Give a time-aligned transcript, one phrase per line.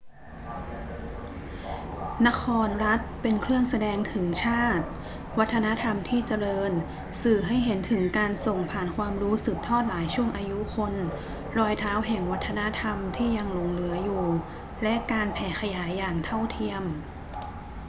[2.27, 4.85] นครรัฐเป็นเครื่องแสดงถึงชาติ
[5.39, 6.71] วัฒนธรรมที่เจริญ
[7.21, 10.93] สื่อให้เห็นถึงการส่งผ่านความรู้สืบทอดหลายช่วงอายุคน
[11.57, 14.23] รอยเท้าแห่งวัฒนธรรมที่ยังหลงเหลืออยู่
[14.83, 16.83] และการแผ่ขยายอย่างเท่าเทียม